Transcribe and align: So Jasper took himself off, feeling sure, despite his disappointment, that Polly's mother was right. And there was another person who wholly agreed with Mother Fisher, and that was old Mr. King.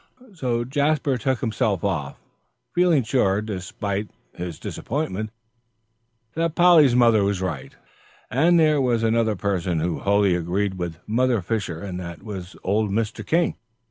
So 0.33 0.63
Jasper 0.63 1.19
took 1.19 1.41
himself 1.41 1.83
off, 1.83 2.19
feeling 2.73 3.03
sure, 3.03 3.39
despite 3.39 4.09
his 4.33 4.57
disappointment, 4.57 5.29
that 6.33 6.55
Polly's 6.55 6.95
mother 6.95 7.23
was 7.23 7.39
right. 7.39 7.75
And 8.31 8.59
there 8.59 8.81
was 8.81 9.03
another 9.03 9.35
person 9.35 9.79
who 9.79 9.99
wholly 9.99 10.33
agreed 10.33 10.79
with 10.79 10.97
Mother 11.05 11.39
Fisher, 11.43 11.79
and 11.83 11.99
that 11.99 12.23
was 12.23 12.55
old 12.63 12.89
Mr. 12.89 13.23
King. 13.23 13.57